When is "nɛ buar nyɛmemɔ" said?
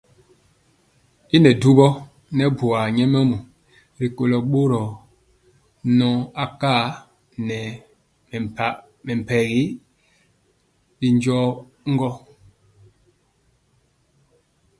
2.37-3.37